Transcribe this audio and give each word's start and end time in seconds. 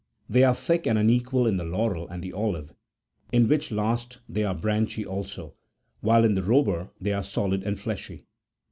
They 0.27 0.43
are 0.43 0.55
thick 0.55 0.87
and 0.87 0.97
unequal 0.97 1.45
in 1.45 1.57
the 1.57 1.63
laurel 1.63 2.07
and 2.07 2.23
the 2.23 2.33
olive, 2.33 2.73
in 3.31 3.47
which 3.47 3.69
last 3.71 4.17
they 4.27 4.43
are 4.43 4.55
branchy 4.55 5.05
also; 5.05 5.53
while 5.99 6.25
in 6.25 6.33
the 6.33 6.41
robur 6.41 6.89
they 6.99 7.13
are 7.13 7.21
solid 7.23 7.61
and 7.61 7.79
fleshy. 7.79 8.25